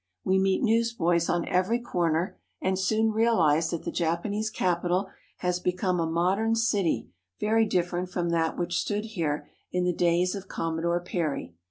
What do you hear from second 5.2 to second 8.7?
has be come a modern city very different from that